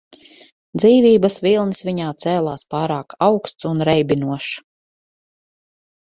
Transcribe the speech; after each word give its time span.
Dzīvības 0.83 1.35
vilnis 1.47 1.81
viņā 1.89 2.07
cēlās 2.23 2.63
pārāk 2.75 3.13
augsts 3.25 3.67
un 3.73 3.83
reibinošs. 3.89 4.55